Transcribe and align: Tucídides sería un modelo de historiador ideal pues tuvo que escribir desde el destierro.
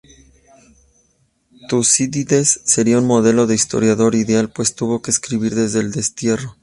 Tucídides 1.69 2.61
sería 2.65 2.97
un 2.97 3.05
modelo 3.05 3.45
de 3.45 3.53
historiador 3.53 4.15
ideal 4.15 4.49
pues 4.51 4.73
tuvo 4.73 5.03
que 5.03 5.11
escribir 5.11 5.53
desde 5.53 5.79
el 5.79 5.91
destierro. 5.91 6.57